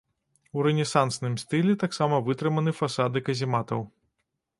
У 0.59 0.63
рэнесансным 0.67 1.35
стылі 1.43 1.75
таксама 1.83 2.15
вытрыманы 2.29 2.71
фасады 2.81 3.17
казематаў. 3.27 3.85